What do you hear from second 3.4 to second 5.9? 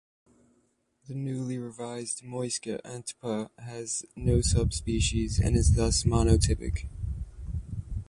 has no subspecies and is